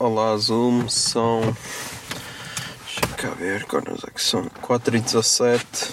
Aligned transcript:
Olá, 0.00 0.36
Zoom, 0.36 0.88
são. 0.88 1.40
Deixa 2.84 3.16
cá 3.16 3.30
ver 3.30 3.64
quantas 3.64 4.04
é 4.04 4.10
que 4.12 4.22
são. 4.22 4.48
4 4.62 4.96
e 4.96 5.00
17 5.00 5.92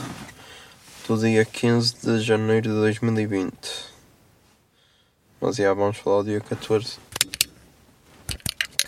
do 1.08 1.18
dia 1.18 1.44
15 1.44 1.96
de 2.04 2.20
janeiro 2.20 2.70
de 2.70 2.76
2020. 2.76 3.52
Mas 5.42 5.56
já 5.56 5.74
vamos 5.74 5.98
falar 5.98 6.22
do 6.22 6.26
dia 6.26 6.40
14. 6.40 7.00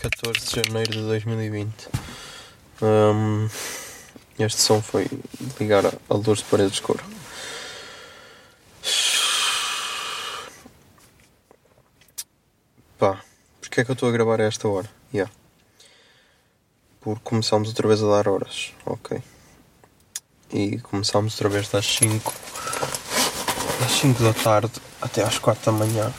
14 0.02 0.46
de 0.46 0.62
janeiro 0.62 0.92
de 0.92 1.02
2020. 1.02 1.88
Hum, 2.80 3.48
este 4.38 4.60
som 4.60 4.80
foi 4.80 5.08
ligar 5.58 5.84
a, 5.84 6.14
luz 6.14 6.38
de 6.38 6.44
paredes 6.44 6.74
de 6.74 6.82
cor. 6.82 7.02
Pá, 12.96 13.20
porque 13.60 13.80
é 13.80 13.84
que 13.84 13.90
eu 13.90 13.94
estou 13.94 14.08
a 14.08 14.12
gravar 14.12 14.40
a 14.40 14.44
esta 14.44 14.68
hora? 14.68 14.97
Yeah. 15.12 15.32
Porque 17.00 17.22
começámos 17.24 17.68
outra 17.68 17.88
vez 17.88 18.02
a 18.02 18.08
dar 18.08 18.28
horas, 18.28 18.74
ok. 18.84 19.22
E 20.52 20.78
começámos 20.80 21.34
outra 21.34 21.48
vez 21.48 21.68
das 21.68 21.86
5 21.86 22.32
das 23.80 23.92
5 23.92 24.22
da 24.22 24.34
tarde 24.34 24.72
até 25.00 25.22
às 25.22 25.38
4 25.38 25.64
da 25.64 25.72
manhã. 25.72 26.12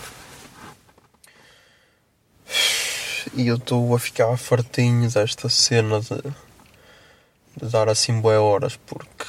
E 3.34 3.48
eu 3.48 3.58
estou 3.58 3.96
a 3.96 4.00
ficar 4.00 4.36
fartinho 4.38 5.10
desta 5.10 5.50
cena 5.50 6.00
de, 6.02 6.22
de 7.58 7.70
dar 7.72 7.90
assim 7.90 8.20
boas 8.20 8.40
horas 8.40 8.76
porque. 8.76 9.26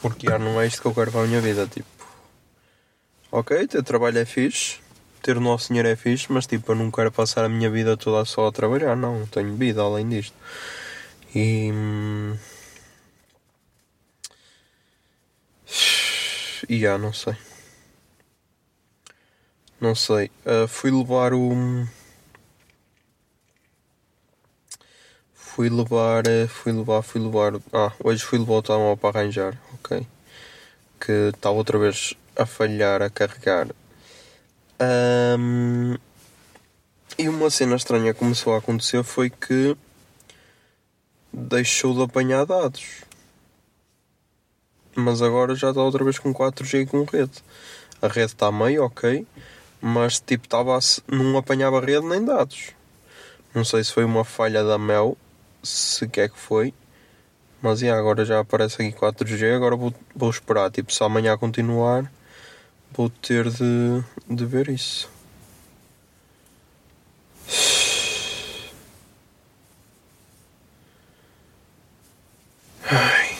Porque 0.00 0.28
já 0.28 0.38
não 0.38 0.60
é 0.60 0.66
isto 0.66 0.82
que 0.82 0.88
eu 0.88 0.94
quero 0.94 1.10
para 1.10 1.22
a 1.22 1.26
minha 1.26 1.40
vida, 1.40 1.66
tipo. 1.66 1.88
Ok, 3.32 3.66
ter 3.66 3.82
trabalho 3.82 4.18
é 4.18 4.24
fixe, 4.24 4.78
ter 5.26 5.36
o 5.38 5.40
nosso 5.50 5.68
dinheiro 5.68 5.88
é 5.88 5.96
fixe, 5.96 6.26
mas 6.32 6.46
tipo, 6.46 6.72
eu 6.72 6.76
não 6.76 6.90
quero 6.96 7.12
passar 7.12 7.44
a 7.44 7.48
minha 7.48 7.70
vida 7.70 7.96
toda 7.96 8.24
só 8.24 8.46
a 8.48 8.52
trabalhar, 8.52 8.96
não, 8.96 9.26
tenho 9.26 9.54
vida 9.56 9.82
além 9.82 10.08
disto. 10.08 10.34
E. 11.34 11.70
hum, 11.72 12.36
E 16.68 16.78
já, 16.80 16.98
não 16.98 17.12
sei. 17.12 17.36
Não 19.80 19.94
sei. 19.94 20.30
Ah, 20.44 20.66
fui 20.68 20.90
levar 20.90 21.32
o. 21.32 21.50
Fui 25.34 25.68
levar. 25.70 26.26
eh, 26.26 26.46
Fui 26.48 26.72
levar, 26.72 27.02
fui 27.02 27.20
levar. 27.20 27.52
Ah, 27.72 27.92
hoje 28.02 28.24
fui 28.24 28.38
levar 28.38 28.54
o 28.54 28.62
telemóvel 28.62 28.96
para 28.96 29.20
arranjar, 29.20 29.58
ok? 29.74 30.06
Que 31.00 31.30
está 31.34 31.50
outra 31.50 31.78
vez 31.78 32.14
a 32.36 32.46
falhar 32.46 33.02
a 33.02 33.10
carregar. 33.10 33.68
Ahm, 34.78 35.96
e 37.18 37.28
uma 37.28 37.48
cena 37.50 37.76
estranha 37.76 38.12
que 38.12 38.18
começou 38.18 38.54
a 38.54 38.58
acontecer 38.58 39.02
foi 39.02 39.30
que 39.30 39.76
deixou 41.32 41.94
de 41.94 42.02
apanhar 42.02 42.44
dados. 42.44 43.02
Mas 44.94 45.20
agora 45.20 45.54
já 45.54 45.70
está 45.70 45.82
outra 45.82 46.04
vez 46.04 46.18
com 46.18 46.32
4G 46.32 46.82
e 46.82 46.86
com 46.86 47.04
rede. 47.04 47.42
A 48.00 48.08
rede 48.08 48.32
está 48.32 48.50
meio 48.52 48.84
ok, 48.84 49.26
mas 49.80 50.20
tipo 50.20 50.44
estava 50.46 50.76
a 50.76 50.80
se- 50.80 51.02
não 51.08 51.36
apanhava 51.36 51.80
rede 51.80 52.06
nem 52.06 52.24
dados. 52.24 52.70
Não 53.54 53.64
sei 53.64 53.82
se 53.84 53.92
foi 53.92 54.04
uma 54.04 54.24
falha 54.24 54.62
da 54.64 54.78
Mel, 54.78 55.16
se 55.62 56.06
quer 56.08 56.28
que 56.30 56.38
foi. 56.38 56.74
Mas 57.62 57.80
yeah, 57.80 57.98
agora 57.98 58.24
já 58.24 58.40
aparece 58.40 58.82
aqui 58.82 58.92
4G, 58.92 59.54
agora 59.54 59.76
vou, 59.76 59.92
vou 60.14 60.30
esperar. 60.30 60.70
Tipo, 60.70 60.92
se 60.92 61.02
amanhã 61.02 61.36
continuar, 61.38 62.10
vou 62.92 63.10
ter 63.10 63.50
de, 63.50 64.02
de 64.28 64.44
ver 64.46 64.68
isso. 64.68 65.10
Ai. 72.84 73.38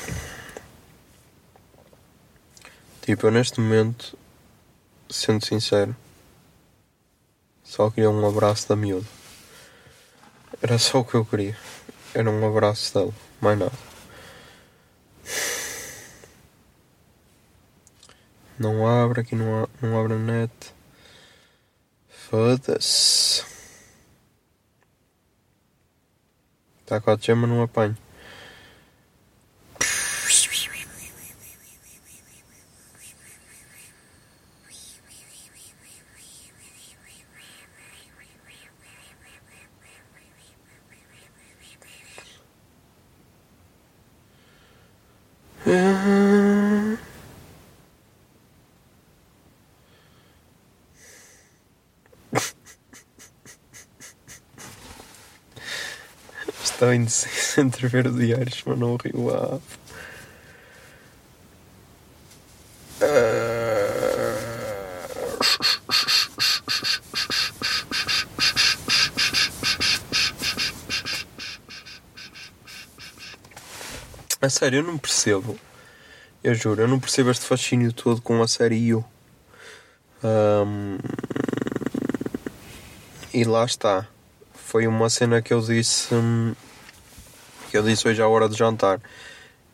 Tipo, 3.03 3.27
eu 3.27 3.31
neste 3.31 3.61
momento, 3.61 4.19
sendo 5.09 5.45
sincero, 5.45 5.95
só 7.63 7.91
queria 7.91 8.11
um 8.11 8.27
abraço 8.27 8.69
da 8.69 8.77
miúda. 8.77 9.07
Era 10.63 10.79
só 10.79 11.01
o 11.01 11.05
que 11.05 11.15
eu 11.15 11.25
queria. 11.25 11.57
Era 12.15 12.31
um 12.31 12.47
abraço 12.47 12.95
dela, 12.95 13.13
mais 13.41 13.59
nada. 13.59 13.96
Não 18.59 18.87
abre 18.87 19.21
aqui, 19.21 19.37
não, 19.37 19.69
não 19.83 20.01
abre 20.01 20.15
a 20.15 20.19
net. 20.19 20.75
Foda-se. 22.09 23.45
Está 26.81 27.01
com 27.01 27.11
a 27.11 27.17
gema, 27.17 27.47
não 27.47 27.63
apanho. 27.63 27.97
Estou 56.77 56.93
indeciso 56.93 57.63
entre 57.65 57.89
ver 57.89 58.07
o 58.07 58.13
diários, 58.13 58.63
mas 58.67 58.79
não 58.79 58.93
o 58.93 58.97
Rio 58.99 59.35
Ave. 59.35 59.63
A 74.43 74.51
sério, 74.51 74.81
eu 74.81 74.83
não 74.83 74.99
percebo. 74.99 75.59
Eu 76.45 76.55
juro, 76.55 76.83
eu 76.83 76.89
não 76.89 77.01
percebo 77.01 77.31
este 77.31 77.47
fascínio 77.47 77.91
todo 77.91 78.21
com 78.21 78.43
a 78.43 78.47
série 78.47 78.77
You. 78.77 79.03
Ahm, 80.23 80.99
E 83.33 83.45
lá 83.45 83.65
está. 83.65 84.07
Foi 84.67 84.85
uma 84.89 85.09
cena 85.09 85.41
que 85.41 85.55
eu 85.55 85.61
disse. 85.61 86.13
hum, 86.13 86.53
Que 87.71 87.79
eu 87.79 87.85
disse 87.85 88.09
hoje 88.09 88.21
à 88.21 88.27
hora 88.27 88.49
de 88.49 88.57
jantar. 88.57 89.01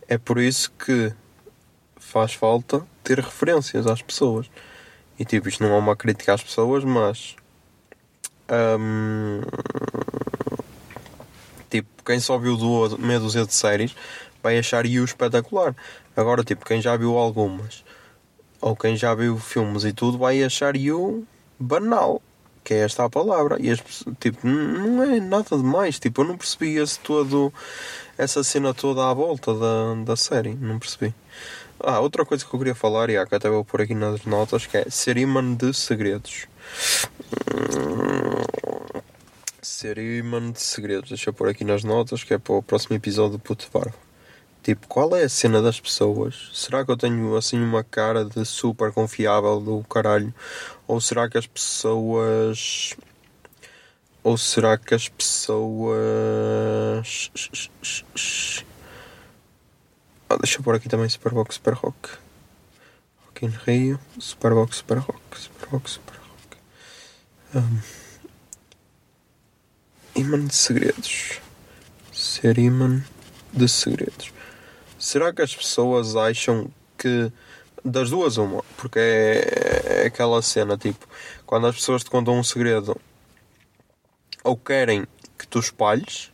É 0.07 0.19
por 0.19 0.39
isso 0.39 0.71
que 0.73 1.11
faz 1.97 2.35
falta 2.35 2.87
ter 3.03 3.19
referências 3.19 3.87
às 3.87 4.03
pessoas. 4.03 4.51
E 5.19 5.25
tipo, 5.25 5.49
isto 5.49 5.63
não 5.63 5.73
é 5.75 5.79
uma 5.79 5.97
crítica 5.97 6.35
às 6.35 6.43
pessoas, 6.43 6.85
mas. 6.85 7.37
hum, 8.79 9.41
tipo, 11.71 11.89
quem 12.05 12.21
só 12.21 12.37
viu 12.37 12.55
duas, 12.59 12.93
meia 12.99 13.19
dúzia 13.19 13.47
de 13.47 13.55
séries 13.55 13.97
vai 14.43 14.59
achar 14.59 14.85
You 14.85 15.07
espetacular. 15.07 15.75
Agora, 16.15 16.45
tipo, 16.45 16.67
quem 16.67 16.83
já 16.83 16.95
viu 16.99 17.17
algumas 17.17 17.83
ou 18.61 18.77
quem 18.77 18.95
já 18.95 19.15
viu 19.15 19.39
filmes 19.39 19.85
e 19.85 19.93
tudo 19.95 20.19
vai 20.19 20.43
achar 20.45 20.77
You 20.77 21.27
banal. 21.59 22.21
Que 22.65 22.75
é 22.75 22.79
esta 22.79 23.05
a 23.05 23.11
palavra. 23.11 23.57
E 23.61 23.71
as 23.71 23.81
tipo, 24.21 24.47
n- 24.47 24.89
não 24.89 25.03
é 25.03 25.21
nada 25.21 25.57
demais. 25.57 25.99
Tipo, 25.99 26.23
eu 26.23 26.27
não 26.29 26.37
percebi 26.37 26.77
esse 26.77 26.99
todo, 27.01 27.53
essa 28.17 28.45
cena 28.45 28.73
toda 28.73 29.09
à 29.09 29.13
volta 29.13 29.53
da, 29.55 29.95
da 30.05 30.17
série. 30.17 30.55
Não 30.55 30.79
percebi. 30.79 31.15
Ah, 31.81 31.99
outra 31.99 32.25
coisa 32.25 32.45
que 32.45 32.55
eu 32.55 32.59
queria 32.59 32.75
falar, 32.77 33.11
e 33.11 33.27
que 33.27 33.35
até 33.35 33.49
vou 33.51 33.65
pôr 33.65 33.81
aqui 33.83 33.95
nas 33.95 34.25
notas, 34.25 34.67
que 34.67 34.77
é 34.77 34.85
ser 34.89 35.17
imã 35.17 35.55
de 35.55 35.75
segredos. 35.75 36.47
Ser 39.61 39.99
imã 39.99 40.53
de 40.53 40.61
segredos. 40.61 41.09
Deixa 41.09 41.31
eu 41.31 41.35
pôr 41.35 41.49
aqui 41.49 41.65
nas 41.65 41.83
notas, 41.83 42.23
que 42.23 42.35
é 42.35 42.39
para 42.39 42.55
o 42.55 42.63
próximo 42.63 42.95
episódio 42.95 43.33
do 43.33 43.39
Puto 43.41 43.69
Barba. 43.73 43.95
Tipo, 44.63 44.87
qual 44.87 45.17
é 45.17 45.25
a 45.25 45.29
cena 45.29 45.61
das 45.61 45.81
pessoas? 45.81 46.51
Será 46.55 46.85
que 46.85 46.91
eu 46.93 46.97
tenho 46.97 47.37
assim 47.37 47.61
uma 47.61 47.83
cara 47.83 48.25
de 48.25 48.45
super 48.45 48.93
confiável 48.93 49.61
do 49.61 49.83
caralho? 49.85 50.33
Ou 50.87 51.01
será 51.01 51.29
que 51.29 51.37
as 51.37 51.49
pessoas. 51.49 52.95
Ou 54.23 54.39
será 54.39 54.79
que 54.79 54.95
as 54.95 55.09
pessoas. 55.09 55.99
Ah, 60.31 60.37
deixa 60.37 60.59
eu 60.59 60.63
pôr 60.63 60.77
aqui 60.77 60.89
também 60.89 61.09
Superbox 61.09 61.57
Super 61.57 61.75
Rock. 61.75 62.11
Rock 63.27 63.45
in 63.45 63.53
Rio. 63.67 64.01
Superbox 64.17 64.77
Super 64.77 64.99
Rock. 64.99 65.21
Superbox 65.41 65.91
Super 65.91 66.15
Rock. 66.19 66.57
Um, 67.57 67.81
imã 70.15 70.47
de 70.47 70.55
segredos. 70.55 71.41
Ser 72.13 72.59
imã 72.59 73.03
de 73.53 73.69
segredos. 73.69 74.33
Será 75.13 75.31
que 75.31 75.43
as 75.43 75.55
pessoas 75.55 76.17
acham 76.17 76.71
que. 76.97 77.31
Das 77.85 78.09
duas, 78.09 78.39
uma. 78.39 78.65
Porque 78.79 78.99
é, 78.99 80.05
é 80.05 80.07
aquela 80.07 80.41
cena, 80.41 80.79
tipo, 80.79 81.07
quando 81.45 81.67
as 81.67 81.75
pessoas 81.75 82.03
te 82.03 82.09
contam 82.09 82.39
um 82.39 82.43
segredo, 82.43 82.97
ou 84.43 84.57
querem 84.57 85.07
que 85.37 85.47
tu 85.47 85.59
espalhes 85.59 86.33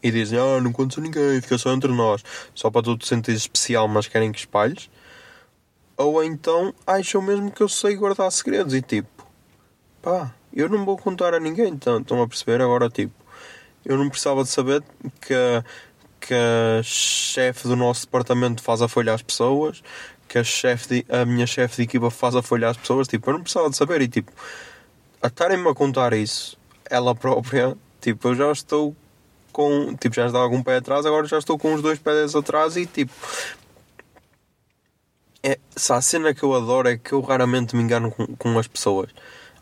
e 0.00 0.12
dizem, 0.12 0.38
ah, 0.38 0.60
não 0.60 0.72
contes 0.72 0.96
a 0.96 1.00
ninguém, 1.00 1.40
fica 1.40 1.58
só 1.58 1.72
entre 1.72 1.90
nós, 1.90 2.22
só 2.54 2.70
para 2.70 2.84
tu 2.84 2.96
te 2.96 3.08
sentires 3.08 3.40
especial, 3.40 3.88
mas 3.88 4.06
querem 4.06 4.30
que 4.30 4.38
espalhes, 4.38 4.88
ou 5.96 6.22
então 6.22 6.72
acham 6.86 7.20
mesmo 7.20 7.50
que 7.50 7.64
eu 7.64 7.68
sei 7.68 7.96
guardar 7.96 8.30
segredos 8.30 8.74
e 8.74 8.80
tipo, 8.80 9.26
pá, 10.00 10.32
eu 10.52 10.68
não 10.68 10.84
vou 10.84 10.96
contar 10.96 11.34
a 11.34 11.40
ninguém, 11.40 11.70
então, 11.70 11.98
estão 11.98 12.22
a 12.22 12.28
perceber? 12.28 12.62
Agora, 12.62 12.88
tipo, 12.88 13.12
eu 13.84 13.98
não 13.98 14.08
precisava 14.08 14.44
de 14.44 14.50
saber 14.50 14.84
que, 15.20 15.34
que 16.26 16.34
a 16.34 16.82
chefe 16.82 17.68
do 17.68 17.76
nosso 17.76 18.06
departamento 18.06 18.62
faz 18.62 18.80
a 18.80 18.88
folha 18.88 19.12
às 19.12 19.20
pessoas, 19.20 19.82
que 20.26 20.38
a, 20.38 20.44
chefe 20.44 21.02
de, 21.02 21.12
a 21.12 21.24
minha 21.24 21.46
chefe 21.46 21.76
de 21.76 21.82
equipa 21.82 22.10
faz 22.10 22.34
a 22.34 22.42
folha 22.42 22.70
às 22.70 22.76
pessoas, 22.76 23.06
tipo, 23.06 23.28
eu 23.28 23.34
não 23.34 23.42
precisava 23.42 23.68
de 23.68 23.76
saber 23.76 24.00
e 24.00 24.08
tipo, 24.08 24.32
a 25.22 25.26
estarem-me 25.26 25.68
a 25.68 25.74
contar 25.74 26.14
isso, 26.14 26.56
ela 26.88 27.14
própria, 27.14 27.76
tipo, 28.00 28.28
eu 28.28 28.34
já 28.34 28.52
estou 28.52 28.96
com, 29.52 29.94
tipo, 29.96 30.14
já 30.14 30.26
estava 30.26 30.48
com 30.48 30.56
um 30.56 30.62
pé 30.62 30.76
atrás, 30.76 31.04
agora 31.04 31.26
já 31.26 31.38
estou 31.38 31.58
com 31.58 31.74
os 31.74 31.82
dois 31.82 31.98
pés 31.98 32.34
atrás 32.34 32.76
e 32.76 32.86
tipo, 32.86 33.12
é, 35.42 35.58
a 35.90 36.00
cena 36.00 36.32
que 36.32 36.42
eu 36.42 36.54
adoro 36.54 36.88
é 36.88 36.96
que 36.96 37.12
eu 37.12 37.20
raramente 37.20 37.76
me 37.76 37.82
engano 37.82 38.10
com, 38.10 38.26
com 38.34 38.58
as 38.58 38.66
pessoas. 38.66 39.10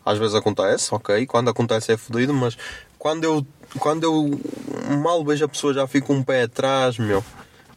Às 0.05 0.17
vezes 0.17 0.33
acontece, 0.33 0.93
ok, 0.95 1.25
quando 1.25 1.49
acontece 1.49 1.91
é 1.91 1.97
fodido, 1.97 2.33
mas 2.33 2.57
quando 2.97 3.25
eu, 3.25 3.45
quando 3.79 4.03
eu 4.03 4.39
mal 4.83 5.23
vejo 5.23 5.45
a 5.45 5.49
pessoa 5.49 5.73
já 5.73 5.87
fico 5.87 6.13
um 6.13 6.23
pé 6.23 6.43
atrás, 6.43 6.97
meu, 6.97 7.23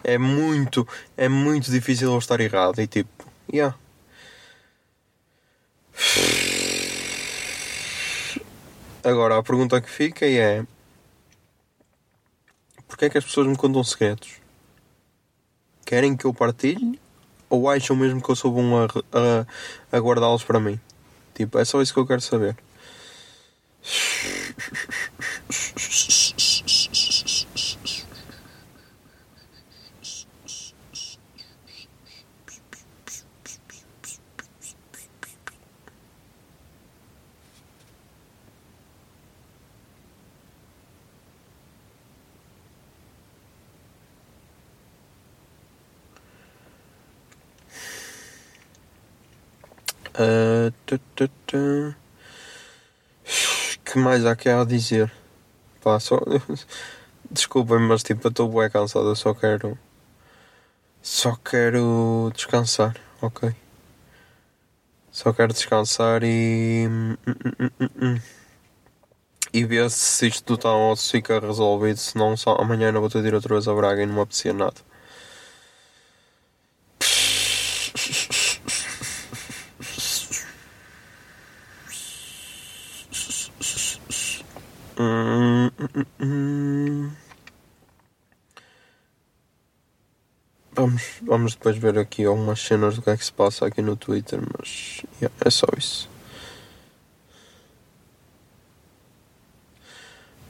é 0.05 0.19
muito, 0.19 0.87
é 1.17 1.29
muito 1.29 1.70
difícil 1.70 2.11
eu 2.12 2.19
estar 2.19 2.41
errado 2.41 2.81
e 2.81 2.87
tipo, 2.87 3.11
yeah. 3.53 3.76
Agora, 9.03 9.38
a 9.38 9.43
pergunta 9.43 9.81
que 9.81 9.88
fica 9.88 10.26
é 10.26 10.64
Porquê 12.88 13.06
é 13.06 13.11
que 13.11 13.19
as 13.19 13.25
pessoas 13.25 13.47
me 13.47 13.56
contam 13.56 13.85
segredos? 13.85 14.41
Querem 15.85 16.17
que 16.17 16.25
eu 16.25 16.32
partilhe? 16.32 16.99
Ou 17.50 17.69
acham 17.69 17.94
mesmo 17.94 18.23
que 18.23 18.31
eu 18.31 18.37
sou 18.37 18.50
bom 18.50 18.76
a, 18.76 18.87
a, 18.87 19.97
a 19.97 20.00
guardá-los 20.00 20.43
para 20.44 20.59
mim? 20.59 20.81
Tipo, 21.35 21.59
é 21.59 21.64
só 21.64 21.82
isso 21.82 21.93
que 21.93 22.00
eu 22.00 22.06
quero 22.06 22.20
saber. 22.20 22.56
Ah, 50.19 50.73
tu, 50.87 50.99
tu, 51.15 51.29
tu. 51.47 51.95
que 53.85 53.99
mais 53.99 54.25
há 54.25 54.35
que 54.35 54.49
há 54.49 54.61
a 54.63 54.65
dizer? 54.65 55.13
Pá, 55.83 56.01
só. 56.01 56.19
Desculpem, 57.31 57.81
mas 57.81 58.03
tipo, 58.03 58.27
eu 58.27 58.31
estou 58.31 58.49
bem 58.49 58.71
cansado. 58.71 59.09
Eu 59.09 59.17
só 59.17 59.35
quero. 59.35 59.79
Só 61.03 61.37
quero 61.37 62.31
descansar, 62.35 62.97
ok? 63.23 63.55
Só 65.13 65.33
quero 65.33 65.53
descansar 65.53 66.23
e. 66.25 66.87
E 69.53 69.65
ver 69.65 69.91
se 69.91 70.29
isto 70.29 70.55
do 70.55 70.59
tão 70.59 70.95
se 70.97 71.12
fica 71.12 71.41
resolvido. 71.41 71.99
Senão 71.99 72.37
só 72.37 72.57
amanhã 72.57 72.93
não 72.93 73.01
vou 73.01 73.11
ter 73.11 73.23
de 73.23 73.29
ir 73.29 73.35
outra 73.35 73.55
vez 73.55 73.69
a 73.69 73.75
Braga 73.75 74.03
e 74.03 74.07
não 74.07 74.15
me 74.15 74.21
apetecia 74.23 74.53
nada. 74.53 74.77
Vamos, 90.73 91.03
vamos 91.23 91.55
depois 91.55 91.77
ver 91.79 91.99
aqui 91.99 92.25
algumas 92.25 92.61
cenas 92.61 92.97
do 92.97 93.03
que 93.03 93.11
é 93.11 93.17
que 93.17 93.25
se 93.25 93.33
passa 93.33 93.67
aqui 93.67 93.81
no 93.81 93.97
Twitter, 93.97 94.41
mas 94.59 95.03
yeah, 95.21 95.35
é 95.45 95.51
só 95.51 95.67
isso. 95.77 96.09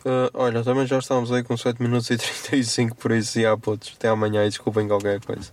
Ah, 0.05 0.31
olha, 0.35 0.63
também 0.63 0.87
já 0.87 0.99
estamos 0.99 1.33
aí 1.33 1.43
com 1.43 1.57
7 1.57 1.83
minutos 1.83 2.09
e 2.11 2.17
35, 2.17 2.97
por 2.97 3.11
isso, 3.11 3.41
já, 3.41 3.57
putos, 3.57 3.93
até 3.97 4.09
amanhã 4.09 4.45
e 4.45 4.49
desculpem 4.49 4.87
qualquer 4.87 5.21
coisa. 5.21 5.53